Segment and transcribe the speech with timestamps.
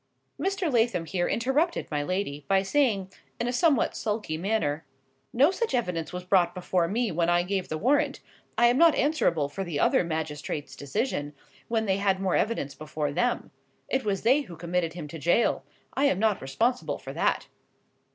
[0.39, 0.73] Mr.
[0.73, 6.23] Lathom here interrupted my lady, by saying, in a somewhat sulky manner—"No such evidence was
[6.23, 8.19] brought before me when I gave the warrant.
[8.57, 11.33] I am not answerable for the other magistrates' decision,
[11.67, 13.51] when they had more evidence before them.
[13.89, 15.63] It was they who committed him to gaol.
[15.93, 17.45] I am not responsible for that."